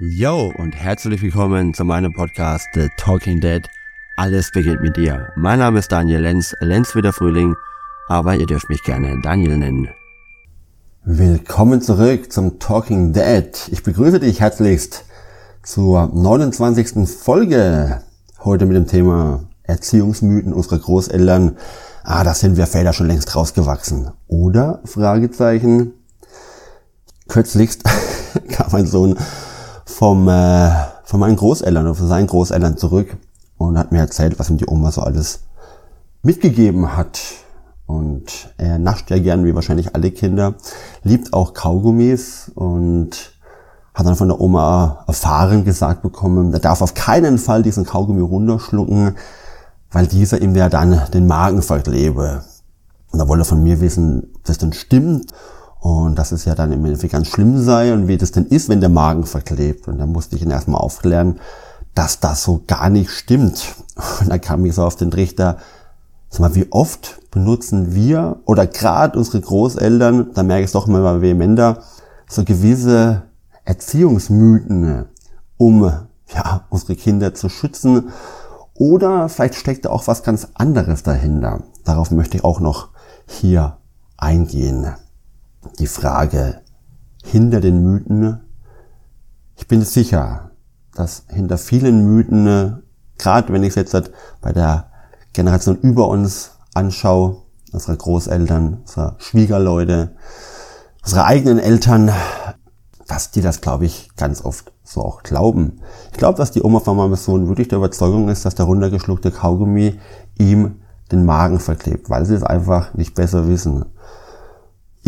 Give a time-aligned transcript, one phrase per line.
[0.00, 3.68] Yo und herzlich willkommen zu meinem Podcast The Talking Dead.
[4.16, 5.32] Alles beginnt mit dir.
[5.34, 7.56] Mein Name ist Daniel Lenz, Lenz wie der Frühling,
[8.06, 9.88] aber ihr dürft mich gerne Daniel nennen.
[11.02, 13.50] Willkommen zurück zum Talking Dead.
[13.72, 15.04] Ich begrüße dich herzlichst
[15.64, 17.08] zur 29.
[17.08, 18.00] Folge.
[18.44, 21.56] Heute mit dem Thema Erziehungsmythen unserer Großeltern.
[22.04, 24.12] Ah, da sind wir Väter schon längst rausgewachsen.
[24.28, 24.80] Oder?
[24.84, 25.94] Fragezeichen.
[27.26, 27.82] Kürzlichst
[28.48, 29.16] kam mein Sohn
[29.98, 30.70] vom, äh,
[31.02, 33.16] von meinen Großeltern oder von seinen Großeltern zurück
[33.56, 35.40] und hat mir erzählt, was ihm die Oma so alles
[36.22, 37.18] mitgegeben hat.
[37.86, 40.54] Und er nascht ja gern, wie wahrscheinlich alle Kinder,
[41.02, 43.32] liebt auch Kaugummis und
[43.92, 48.20] hat dann von der Oma erfahren gesagt bekommen, er darf auf keinen Fall diesen Kaugummi
[48.20, 49.16] runterschlucken,
[49.90, 52.44] weil dieser ihm ja dann den Magen verklebe.
[53.10, 55.32] Und da wollte er von mir wissen, ob das denn stimmt
[55.80, 58.68] und dass es ja dann im Endeffekt ganz schlimm sei und wie das denn ist,
[58.68, 59.88] wenn der Magen verklebt.
[59.88, 61.38] Und dann musste ich ihn erstmal aufklären,
[61.94, 63.74] dass das so gar nicht stimmt.
[64.20, 65.58] Und dann kam ich so auf den Trichter,
[66.30, 70.88] sag mal, wie oft benutzen wir oder gerade unsere Großeltern, da merke ich es doch
[70.88, 71.82] immer vehementer,
[72.28, 73.22] so gewisse
[73.64, 75.06] Erziehungsmythen,
[75.56, 75.92] um
[76.34, 78.10] ja, unsere Kinder zu schützen.
[78.74, 81.62] Oder vielleicht steckt da auch was ganz anderes dahinter.
[81.84, 82.88] Darauf möchte ich auch noch
[83.26, 83.78] hier
[84.16, 84.94] eingehen
[85.78, 86.60] die Frage
[87.24, 88.40] hinter den Mythen.
[89.56, 90.50] Ich bin sicher,
[90.94, 92.82] dass hinter vielen Mythen,
[93.18, 94.90] gerade wenn ich es jetzt halt bei der
[95.32, 100.16] Generation über uns anschaue, unsere Großeltern, unsere Schwiegerleute,
[101.04, 102.10] unsere eigenen Eltern,
[103.06, 105.80] dass die das, glaube ich, ganz oft so auch glauben.
[106.12, 109.30] Ich glaube, dass die Oma von meinem Sohn wirklich der Überzeugung ist, dass der runtergeschluckte
[109.30, 109.98] Kaugummi
[110.38, 113.86] ihm den Magen verklebt, weil sie es einfach nicht besser wissen.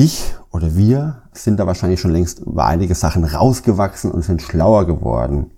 [0.02, 4.86] Ich oder wir sind da wahrscheinlich schon längst über einige Sachen rausgewachsen und sind schlauer
[4.86, 5.50] geworden.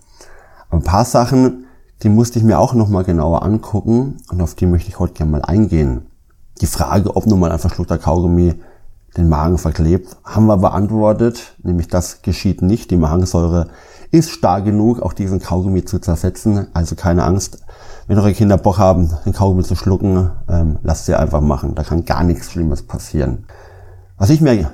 [0.69, 1.67] Aber ein paar Sachen,
[2.03, 5.31] die musste ich mir auch nochmal genauer angucken und auf die möchte ich heute gerne
[5.31, 6.07] mal eingehen.
[6.61, 8.55] Die Frage, ob nun mal ein verschluckter Kaugummi
[9.17, 12.91] den Magen verklebt, haben wir beantwortet, nämlich das geschieht nicht.
[12.91, 13.69] Die Magensäure
[14.11, 16.67] ist stark genug, auch diesen Kaugummi zu zersetzen.
[16.75, 17.63] Also keine Angst,
[18.09, 21.77] wenn eure Kinder Bock haben, den Kaugummi zu schlucken, ähm, lasst sie einfach machen.
[21.77, 23.45] Da kann gar nichts Schlimmes passieren.
[24.23, 24.53] Was ich mir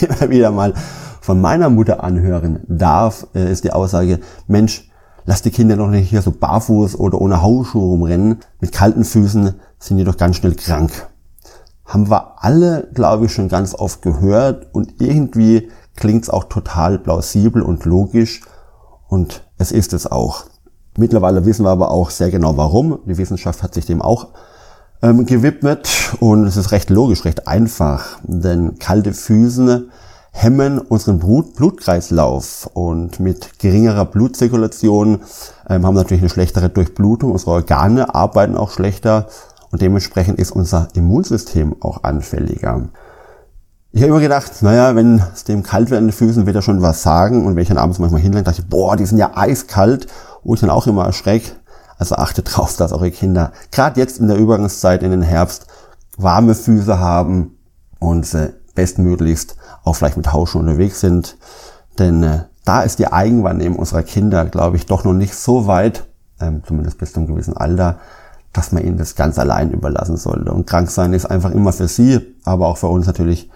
[0.00, 0.72] immer wieder mal
[1.20, 4.90] von meiner Mutter anhören darf, äh, ist die Aussage, Mensch,
[5.26, 8.38] lass die Kinder doch nicht hier so barfuß oder ohne Hausschuhe rumrennen.
[8.60, 11.06] Mit kalten Füßen sind die doch ganz schnell krank.
[11.84, 16.98] Haben wir alle, glaube ich, schon ganz oft gehört und irgendwie klingt es auch total
[16.98, 18.40] plausibel und logisch
[19.06, 20.44] und es ist es auch.
[20.96, 23.00] Mittlerweile wissen wir aber auch sehr genau warum.
[23.04, 24.28] Die Wissenschaft hat sich dem auch
[25.02, 25.88] ähm, gewidmet.
[26.20, 29.86] Und es ist recht logisch, recht einfach, denn kalte Füße
[30.30, 32.70] hemmen unseren Blut Blutkreislauf.
[32.74, 35.20] Und mit geringerer Blutzirkulation
[35.68, 39.26] ähm, haben wir natürlich eine schlechtere Durchblutung, unsere Organe arbeiten auch schlechter.
[39.70, 42.88] Und dementsprechend ist unser Immunsystem auch anfälliger.
[43.90, 46.62] Ich habe immer gedacht, naja, wenn es dem kalt wird an den Füßen, wird er
[46.62, 47.44] schon was sagen.
[47.44, 50.06] Und wenn ich dann abends manchmal hinlege, dachte ich, boah, die sind ja eiskalt,
[50.44, 51.52] wo ich dann auch immer erschrecke,
[51.98, 55.66] also achtet drauf, dass eure Kinder gerade jetzt in der Übergangszeit in den Herbst
[56.16, 57.56] warme Füße haben
[57.98, 61.36] und sie bestmöglichst auch vielleicht mit Hausschuhen unterwegs sind.
[61.98, 66.04] Denn äh, da ist die Eigenwahrnehmung unserer Kinder, glaube ich, doch noch nicht so weit,
[66.40, 67.98] ähm, zumindest bis zu einem gewissen Alter,
[68.52, 70.52] dass man ihnen das ganz allein überlassen sollte.
[70.52, 73.50] Und krank sein ist einfach immer für sie, aber auch für uns natürlich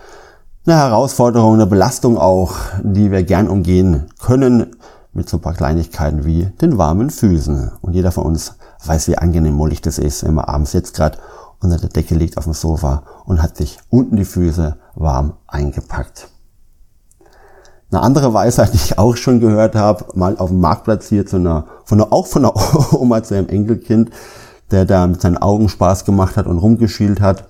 [0.66, 4.76] eine Herausforderung, eine Belastung auch, die wir gern umgehen können,
[5.12, 7.72] mit so ein paar Kleinigkeiten wie den warmen Füßen.
[7.80, 11.18] Und jeder von uns weiß, wie angenehm mollig das ist, wenn man abends jetzt gerade
[11.60, 16.28] unter der Decke liegt auf dem Sofa und hat sich unten die Füße warm eingepackt.
[17.90, 21.36] Eine andere Weisheit, die ich auch schon gehört habe, mal auf dem Marktplatz hier zu
[21.36, 22.54] einer, von einer, auch von einer
[22.94, 24.10] Oma zu einem Enkelkind,
[24.70, 27.44] der da mit seinen Augen Spaß gemacht hat und rumgeschielt hat.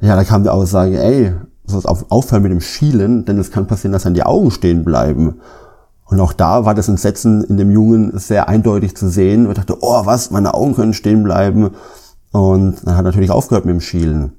[0.00, 1.34] Ja, da kam die Aussage, ey,
[1.66, 5.40] sollst aufhören mit dem Schielen, denn es kann passieren, dass dann die Augen stehen bleiben.
[6.12, 9.48] Und auch da war das Entsetzen in dem Jungen sehr eindeutig zu sehen.
[9.48, 11.70] Ich dachte, oh was, meine Augen können stehen bleiben.
[12.32, 14.32] Und dann hat er natürlich aufgehört mit dem Schielen.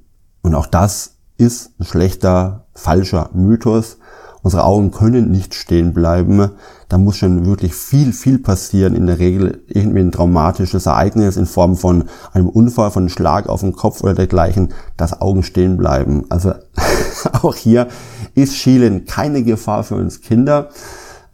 [0.44, 3.98] Und auch das ist ein schlechter, falscher Mythos.
[4.44, 6.52] Unsere Augen können nicht stehen bleiben.
[6.90, 8.94] Da muss schon wirklich viel, viel passieren.
[8.94, 12.04] In der Regel irgendwie ein traumatisches Ereignis in Form von
[12.34, 16.26] einem Unfall, von einem Schlag auf den Kopf oder dergleichen, dass Augen stehen bleiben.
[16.30, 16.54] Also
[17.42, 17.88] auch hier
[18.36, 20.70] ist Schielen keine Gefahr für uns Kinder.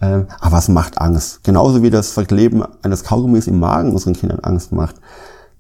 [0.02, 1.44] Ähm, aber es macht Angst.
[1.44, 4.96] Genauso wie das Verkleben eines Kaugummis im Magen unseren Kindern Angst macht.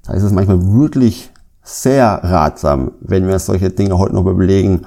[0.03, 1.31] Da ist es manchmal wirklich
[1.61, 4.85] sehr ratsam, wenn wir solche Dinge heute noch überlegen.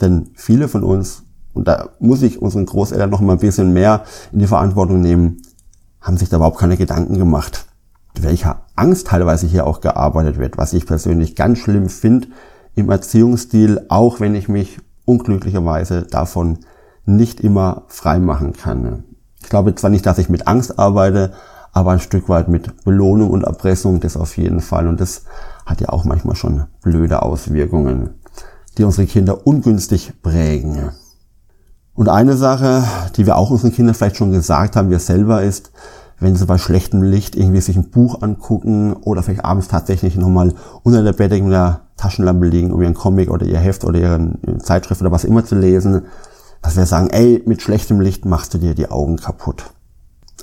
[0.00, 1.22] Denn viele von uns,
[1.54, 5.42] und da muss ich unseren Großeltern noch mal ein bisschen mehr in die Verantwortung nehmen,
[6.00, 7.66] haben sich da überhaupt keine Gedanken gemacht,
[8.20, 12.28] welcher Angst teilweise hier auch gearbeitet wird, was ich persönlich ganz schlimm finde
[12.74, 16.58] im Erziehungsstil, auch wenn ich mich unglücklicherweise davon
[17.08, 19.04] nicht immer frei machen kann.
[19.40, 21.32] Ich glaube zwar nicht, dass ich mit Angst arbeite,
[21.72, 24.88] aber ein Stück weit mit Belohnung und Erpressung, das auf jeden Fall.
[24.88, 25.22] Und das
[25.64, 28.10] hat ja auch manchmal schon blöde Auswirkungen,
[28.76, 30.90] die unsere Kinder ungünstig prägen.
[31.94, 32.84] Und eine Sache,
[33.16, 35.72] die wir auch unseren Kindern vielleicht schon gesagt haben, wir selber ist,
[36.20, 40.52] wenn sie bei schlechtem Licht irgendwie sich ein Buch angucken oder vielleicht abends tatsächlich nochmal
[40.82, 44.32] unter der Bettdecke mit der Taschenlampe liegen, um ihren Comic oder ihr Heft oder ihre
[44.62, 46.02] Zeitschrift oder was immer zu lesen,
[46.62, 49.70] dass wir sagen, ey, mit schlechtem Licht machst du dir die Augen kaputt.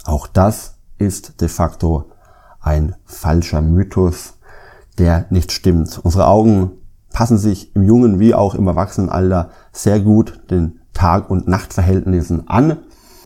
[0.06, 2.12] Auch das ist de facto
[2.62, 4.34] ein falscher Mythos,
[4.98, 6.00] der nicht stimmt.
[6.04, 6.72] Unsere Augen
[7.12, 12.78] passen sich im jungen wie auch im Erwachsenenalter sehr gut den Tag- und Nachtverhältnissen an.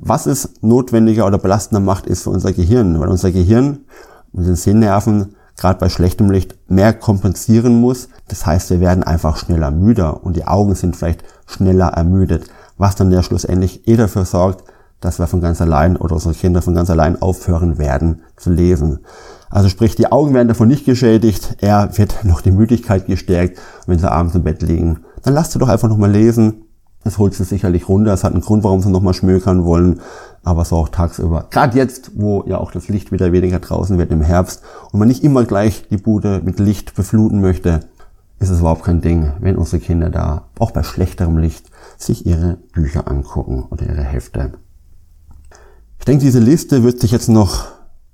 [0.01, 3.79] Was es notwendiger oder belastender macht, ist für unser Gehirn, weil unser Gehirn
[4.31, 8.09] mit den Sehnerven gerade bei schlechtem Licht mehr kompensieren muss.
[8.27, 12.49] Das heißt, wir werden einfach schneller müder und die Augen sind vielleicht schneller ermüdet,
[12.79, 14.63] was dann ja schlussendlich eh dafür sorgt,
[15.01, 18.99] dass wir von ganz allein oder unsere Kinder von ganz allein aufhören werden zu lesen.
[19.51, 23.99] Also sprich, die Augen werden davon nicht geschädigt, er wird noch die Müdigkeit gestärkt, wenn
[23.99, 25.01] sie abends im Bett liegen.
[25.23, 26.65] Dann lasst sie doch einfach nochmal lesen,
[27.03, 28.13] das holt sie sicherlich runter.
[28.13, 30.01] Es hat einen Grund, warum sie nochmal schmökern wollen.
[30.43, 31.47] Aber so auch tagsüber.
[31.49, 35.07] Gerade jetzt, wo ja auch das Licht wieder weniger draußen wird im Herbst und man
[35.07, 37.81] nicht immer gleich die Bude mit Licht befluten möchte,
[38.39, 41.68] ist es überhaupt kein Ding, wenn unsere Kinder da auch bei schlechterem Licht
[42.01, 44.53] sich ihre Bücher angucken oder ihre Hefte.
[45.99, 47.67] Ich denke, diese Liste wird sich jetzt noch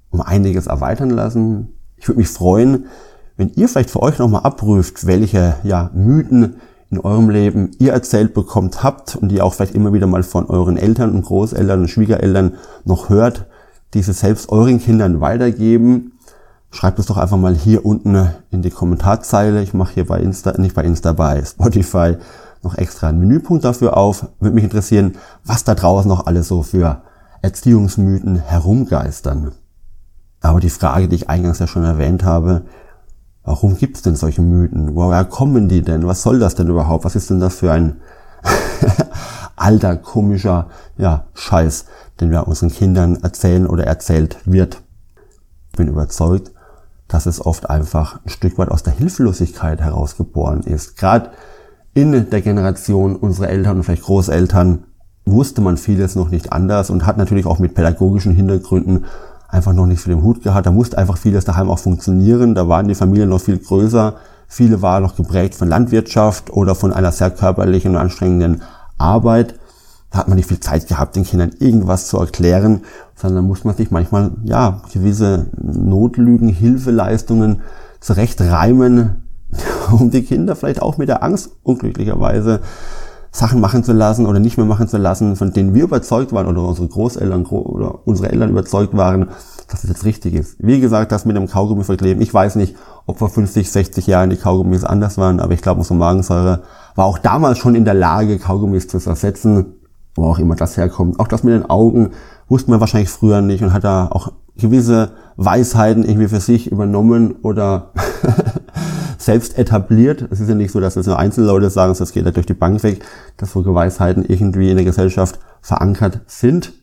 [0.09, 1.69] um einiges erweitern lassen.
[1.97, 2.85] Ich würde mich freuen,
[3.37, 6.55] wenn ihr vielleicht für euch nochmal abprüft, welche ja, Mythen
[6.89, 10.45] in eurem Leben ihr erzählt bekommt habt und die auch vielleicht immer wieder mal von
[10.47, 12.55] euren Eltern und Großeltern und Schwiegereltern
[12.85, 13.47] noch hört,
[13.93, 16.13] diese selbst euren Kindern weitergeben.
[16.71, 19.61] Schreibt es doch einfach mal hier unten in die Kommentarzeile.
[19.61, 22.17] Ich mache hier bei Insta, nicht bei Insta, bei Spotify
[22.65, 24.27] noch extra einen Menüpunkt dafür auf.
[24.39, 27.01] Würde mich interessieren, was da draußen noch alles so für
[27.41, 29.53] Erziehungsmythen herumgeistern.
[30.41, 32.65] Aber die Frage, die ich eingangs ja schon erwähnt habe,
[33.45, 34.95] Warum gibt es denn solche Mythen?
[34.95, 36.07] Woher kommen die denn?
[36.07, 37.05] Was soll das denn überhaupt?
[37.05, 38.01] Was ist denn das für ein
[39.55, 41.85] alter, komischer ja, Scheiß,
[42.19, 44.81] den wir unseren Kindern erzählen oder erzählt wird?
[45.71, 46.53] Ich bin überzeugt,
[47.07, 50.97] dass es oft einfach ein Stück weit aus der Hilflosigkeit herausgeboren ist.
[50.97, 51.29] Gerade
[51.95, 54.83] in der Generation unserer Eltern und vielleicht Großeltern
[55.23, 59.05] wusste man vieles noch nicht anders und hat natürlich auch mit pädagogischen Hintergründen
[59.47, 60.65] einfach noch nicht für den Hut gehabt.
[60.65, 62.53] Da musste einfach vieles daheim auch funktionieren.
[62.53, 64.15] Da waren die Familien noch viel größer.
[64.47, 68.61] Viele waren noch geprägt von Landwirtschaft oder von einer sehr körperlichen und anstrengenden
[68.97, 69.55] Arbeit.
[70.11, 72.81] Da hat man nicht viel Zeit gehabt, den Kindern irgendwas zu erklären,
[73.15, 77.61] sondern muss man sich manchmal, ja, gewisse Notlügen, Hilfeleistungen
[78.01, 79.24] zurechtreimen,
[79.91, 82.61] um die Kinder vielleicht auch mit der Angst unglücklicherweise
[83.35, 86.47] Sachen machen zu lassen oder nicht mehr machen zu lassen, von denen wir überzeugt waren
[86.47, 89.27] oder unsere Großeltern oder unsere Eltern überzeugt waren,
[89.67, 90.55] dass es jetzt richtig ist.
[90.59, 92.21] Wie gesagt, das mit dem Kaugummi verkleben.
[92.21, 92.75] Ich weiß nicht,
[93.05, 96.61] ob vor 50, 60 Jahren die Kaugummis anders waren, aber ich glaube, unsere Magensäure
[96.95, 99.73] war auch damals schon in der Lage, Kaugummis zu zersetzen,
[100.15, 101.19] wo auch immer das herkommt.
[101.19, 102.11] Auch das mit den Augen
[102.47, 107.35] wusste man wahrscheinlich früher nicht und hat da auch gewisse Weisheiten irgendwie für sich übernommen
[107.41, 107.91] oder
[109.25, 110.27] selbst etabliert.
[110.29, 112.53] Es ist ja nicht so, dass es nur Einzelleute sagen, das geht ja durch die
[112.53, 113.03] Bank weg,
[113.37, 116.73] dass so Geweisheiten irgendwie in der Gesellschaft verankert sind.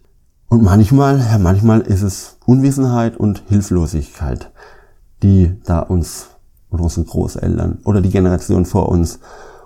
[0.49, 4.51] Und manchmal, ja, manchmal ist es Unwissenheit und Hilflosigkeit,
[5.23, 6.27] die da uns
[6.71, 9.21] oder unsere Großeltern oder die Generation vor uns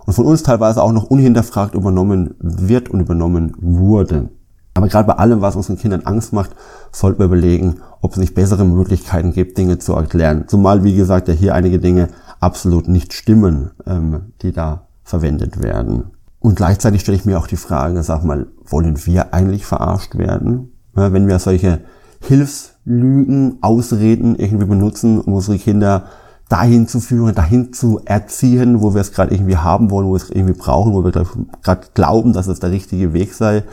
[0.05, 4.29] und von uns teilweise auch noch unhinterfragt übernommen wird und übernommen wurde.
[4.75, 6.51] Aber gerade bei allem, was unseren Kindern Angst macht,
[6.93, 10.45] sollten wir überlegen, ob es nicht bessere Möglichkeiten gibt, Dinge zu erklären.
[10.49, 12.09] Zumal, wie gesagt, ja hier einige Dinge
[12.41, 16.11] absolut nicht stimmen, ähm, die da verwendet werden.
[16.41, 20.73] Und gleichzeitig stelle ich mir auch die Frage, sag mal, wollen wir eigentlich verarscht werden?
[20.97, 21.81] Ja, wenn wir solche
[22.21, 26.05] Hilfslügen, Ausreden irgendwie benutzen, um unsere Kinder
[26.49, 30.23] dahin zu führen, dahin zu erziehen, wo wir es gerade irgendwie haben wollen, wo wir
[30.23, 33.65] es irgendwie brauchen, wo wir gerade glauben, dass es der richtige Weg sei.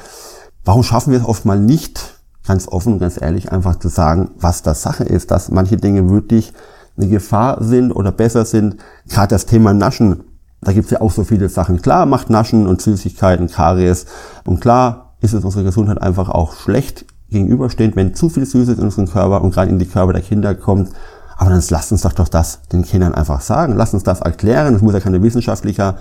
[0.65, 4.63] Warum schaffen wir es oft mal nicht, ganz offen ganz ehrlich, einfach zu sagen, was
[4.63, 6.53] das Sache ist, dass manche Dinge wirklich
[6.97, 8.77] eine Gefahr sind oder besser sind.
[9.09, 10.23] Gerade das Thema Naschen,
[10.61, 11.81] da gibt's ja auch so viele Sachen.
[11.81, 14.05] Klar macht Naschen und Süßigkeiten Karies
[14.45, 18.83] und klar ist es unserer Gesundheit einfach auch schlecht gegenüberstehend, wenn zu viel Süßes in
[18.83, 20.89] unseren Körper und gerade in die Körper der Kinder kommt.
[21.37, 23.75] Aber dann lasst uns doch, doch das den Kindern einfach sagen.
[23.75, 24.75] Lasst uns das erklären.
[24.75, 25.95] Es muss ja keine wissenschaftliche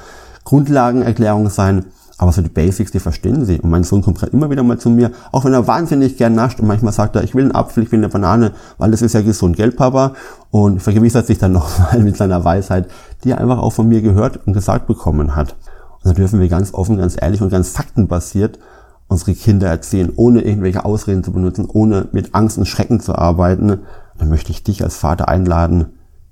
[0.44, 1.86] Grundlagenerklärung sein.
[2.22, 3.58] Aber so die Basics, die verstehen sie.
[3.58, 6.36] Und mein Sohn kommt gerade immer wieder mal zu mir, auch wenn er wahnsinnig gern
[6.36, 9.02] nascht und manchmal sagt er, ich will einen Apfel, ich will eine Banane, weil das
[9.02, 10.12] ist ja gesund, gell, Papa?
[10.52, 12.88] Und vergewissert sich dann nochmal mit seiner Weisheit,
[13.24, 15.56] die er einfach auch von mir gehört und gesagt bekommen hat.
[16.04, 18.60] Und da dürfen wir ganz offen, ganz ehrlich und ganz faktenbasiert
[19.08, 23.80] unsere Kinder erziehen, ohne irgendwelche Ausreden zu benutzen, ohne mit Angst und Schrecken zu arbeiten.
[24.16, 25.86] Dann möchte ich dich als Vater einladen,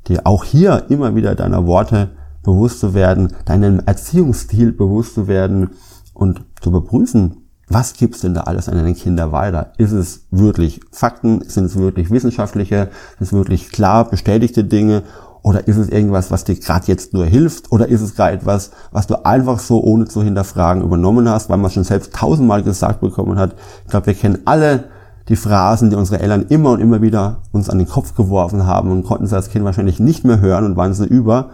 [0.06, 2.10] dir auch hier immer wieder deiner Worte
[2.42, 5.70] bewusst zu werden, deinem Erziehungsstil bewusst zu werden
[6.14, 7.36] und zu überprüfen,
[7.68, 9.72] was gibt's denn da alles an deine Kinder weiter?
[9.78, 11.42] Ist es wirklich Fakten?
[11.48, 12.88] Sind es wirklich wissenschaftliche?
[13.18, 15.04] Sind es wirklich klar bestätigte Dinge?
[15.42, 17.70] Oder ist es irgendwas, was dir gerade jetzt nur hilft?
[17.70, 21.58] Oder ist es gerade etwas, was du einfach so ohne zu hinterfragen übernommen hast, weil
[21.58, 23.54] man schon selbst tausendmal gesagt bekommen hat?
[23.84, 24.84] Ich glaube, wir kennen alle
[25.28, 28.90] die Phrasen, die unsere Eltern immer und immer wieder uns an den Kopf geworfen haben
[28.90, 31.50] und konnten sie als Kind wahrscheinlich nicht mehr hören und waren sie über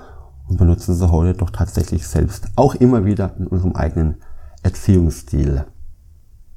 [0.48, 4.16] und benutzen sie heute doch tatsächlich selbst, auch immer wieder in unserem eigenen
[4.62, 5.64] Erziehungsstil.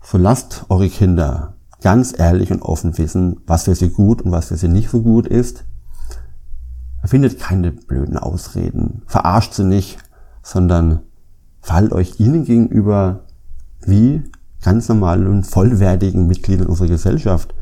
[0.02, 4.48] So lasst eure Kinder ganz ehrlich und offen wissen, was für sie gut und was
[4.48, 5.66] für sie nicht so gut ist.
[7.06, 9.98] Findet keine blöden Ausreden, verarscht sie nicht,
[10.44, 11.00] sondern
[11.62, 13.22] fallt euch ihnen gegenüber
[13.82, 14.24] wie
[14.62, 17.56] ganz normalen, vollwertigen Mitgliedern unserer Gesellschaft.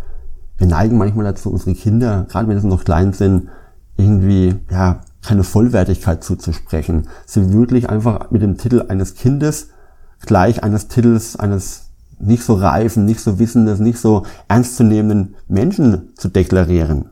[0.57, 3.49] Wir neigen manchmal dazu, unsere Kinder, gerade wenn sie noch klein sind,
[3.95, 7.07] irgendwie, ja, keine Vollwertigkeit zuzusprechen.
[7.25, 9.69] Sie wirklich einfach mit dem Titel eines Kindes
[10.21, 16.29] gleich eines Titels eines nicht so reifen, nicht so wissendes, nicht so ernstzunehmenden Menschen zu
[16.29, 17.11] deklarieren.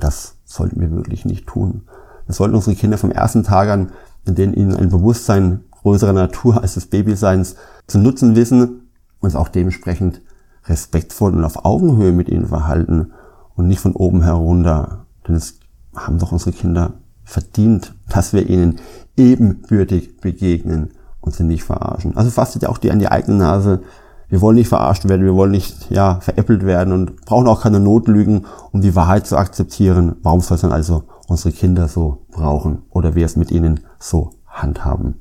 [0.00, 1.82] Das sollten wir wirklich nicht tun.
[2.26, 3.92] Das sollten unsere Kinder vom ersten Tag an,
[4.24, 7.56] in denen ihnen ein Bewusstsein größerer Natur als des Babyseins
[7.86, 10.22] zu nutzen wissen, uns auch dementsprechend
[10.66, 13.12] respektvoll und auf Augenhöhe mit ihnen verhalten
[13.54, 15.06] und nicht von oben herunter.
[15.26, 15.58] Denn es
[15.94, 18.80] haben doch unsere Kinder verdient, dass wir ihnen
[19.16, 22.16] ebenbürtig begegnen und sie nicht verarschen.
[22.16, 23.82] Also fastet ja auch die an die eigene Nase.
[24.28, 27.80] Wir wollen nicht verarscht werden, wir wollen nicht ja, veräppelt werden und brauchen auch keine
[27.80, 30.16] Notlügen, um die Wahrheit zu akzeptieren.
[30.22, 34.30] Warum soll es dann also unsere Kinder so brauchen oder wir es mit ihnen so
[34.46, 35.16] handhaben?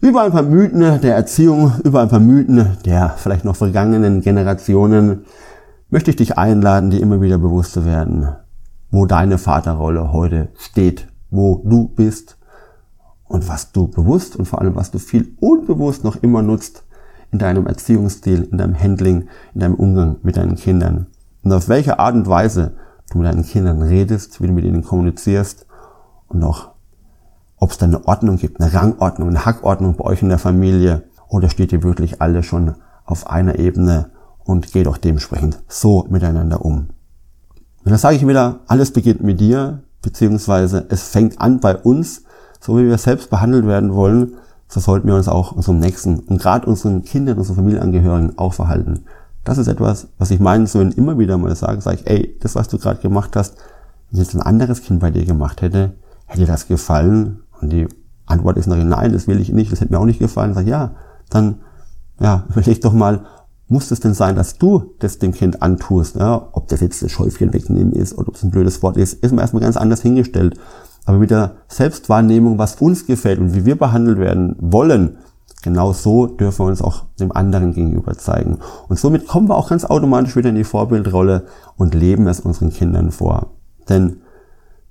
[0.00, 5.26] Über ein paar Mythen der Erziehung, über ein paar Mythen der vielleicht noch vergangenen Generationen
[5.90, 8.28] möchte ich dich einladen, dir immer wieder bewusst zu werden,
[8.92, 12.36] wo deine Vaterrolle heute steht, wo du bist
[13.24, 16.84] und was du bewusst und vor allem was du viel unbewusst noch immer nutzt
[17.32, 21.06] in deinem Erziehungsstil, in deinem Handling, in deinem Umgang mit deinen Kindern.
[21.42, 22.76] Und auf welche Art und Weise
[23.10, 25.66] du mit deinen Kindern redest, wie du mit ihnen kommunizierst
[26.28, 26.72] und auch,
[27.56, 31.04] ob es da eine Ordnung gibt, eine Rangordnung, eine Hackordnung bei euch in der Familie
[31.28, 32.74] oder steht ihr wirklich alle schon
[33.06, 34.10] auf einer Ebene
[34.44, 36.88] und geht auch dementsprechend so miteinander um.
[37.84, 42.22] Und da sage ich wieder, alles beginnt mit dir, beziehungsweise es fängt an bei uns,
[42.60, 44.34] so wie wir selbst behandelt werden wollen,
[44.68, 49.04] so sollten wir uns auch unserem Nächsten und gerade unseren Kindern, unseren Familienangehörigen auch verhalten.
[49.44, 52.54] Das ist etwas, was ich meinen Söhnen immer wieder mal sage, sage ich, ey, das,
[52.54, 53.56] was du gerade gemacht hast,
[54.10, 55.94] wenn jetzt ein anderes Kind bei dir gemacht hätte,
[56.26, 57.40] hätte das gefallen?
[57.60, 57.88] Und die
[58.26, 60.54] Antwort ist noch nein, das will ich nicht, das hätte mir auch nicht gefallen.
[60.54, 60.92] Sag ja,
[61.28, 61.56] dann
[62.20, 63.26] ja, überleg doch mal,
[63.68, 66.16] muss es denn sein, dass du das dem Kind antust?
[66.16, 66.48] Ja?
[66.52, 69.32] Ob das jetzt das Schäufchen wegnehmen ist oder ob es ein blödes Wort ist, ist
[69.32, 70.58] mir erstmal ganz anders hingestellt.
[71.04, 75.18] Aber mit der Selbstwahrnehmung, was uns gefällt und wie wir behandelt werden wollen,
[75.62, 78.58] genau so dürfen wir uns auch dem anderen gegenüber zeigen.
[78.88, 82.70] Und somit kommen wir auch ganz automatisch wieder in die Vorbildrolle und leben es unseren
[82.70, 83.52] Kindern vor.
[83.88, 84.20] Denn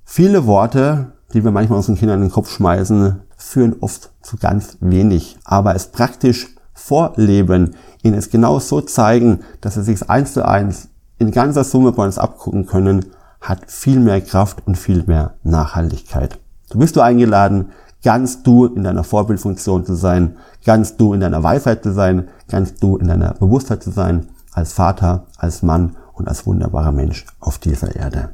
[0.03, 4.77] viele Worte, die wir manchmal unseren Kindern in den Kopf schmeißen, führen oft zu ganz
[4.81, 5.37] wenig.
[5.45, 10.89] Aber es praktisch vorleben, ihnen es genau so zeigen, dass sie sich eins zu eins
[11.17, 13.05] in ganzer Summe bei uns abgucken können,
[13.41, 16.39] hat viel mehr Kraft und viel mehr Nachhaltigkeit.
[16.69, 17.71] Du bist du eingeladen,
[18.03, 22.75] ganz du in deiner Vorbildfunktion zu sein, ganz du in deiner Weisheit zu sein, ganz
[22.75, 27.57] du in deiner Bewusstheit zu sein, als Vater, als Mann und als wunderbarer Mensch auf
[27.57, 28.29] dieser Erde.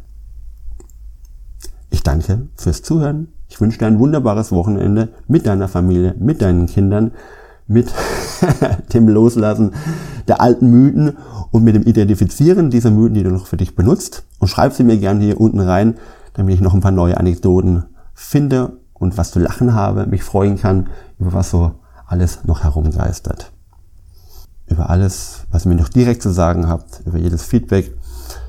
[1.90, 3.30] Ich danke fürs Zuhören.
[3.50, 7.12] Ich wünsche dir ein wunderbares Wochenende mit deiner Familie, mit deinen Kindern
[7.68, 7.94] mit
[8.94, 9.74] dem Loslassen
[10.28, 11.18] der alten Mythen
[11.52, 14.26] und mit dem Identifizieren dieser Mythen, die du noch für dich benutzt.
[14.40, 15.96] Und schreib sie mir gerne hier unten rein,
[16.34, 20.58] damit ich noch ein paar neue Anekdoten finde und was zu lachen habe, mich freuen
[20.58, 20.88] kann,
[21.20, 21.72] über was so
[22.06, 23.52] alles noch herumgeistert.
[24.68, 27.94] Über alles, was ihr mir noch direkt zu sagen habt, über jedes Feedback,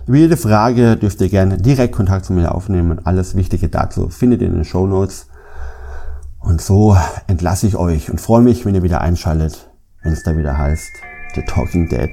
[0.07, 2.99] über jede Frage dürft ihr gerne direkt Kontakt zu mir aufnehmen.
[3.05, 5.28] Alles Wichtige dazu findet ihr in den Show Notes.
[6.49, 9.69] Und so entlasse ich euch und freue mich, wenn ihr wieder einschaltet,
[10.03, 10.91] wenn es da wieder heißt
[11.35, 12.09] The Talking Dead.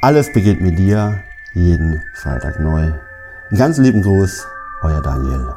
[0.00, 1.18] Alles beginnt mit dir,
[1.54, 2.82] jeden Freitag neu.
[2.82, 4.46] Einen ganz lieben Gruß,
[4.82, 5.54] euer Daniel.